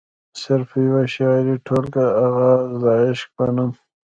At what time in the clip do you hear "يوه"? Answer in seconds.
0.85-1.03